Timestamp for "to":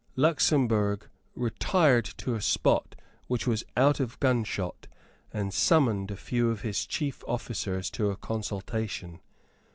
2.05-2.33, 7.91-8.09